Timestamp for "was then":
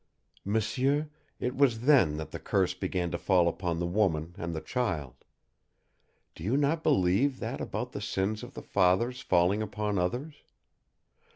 1.55-2.17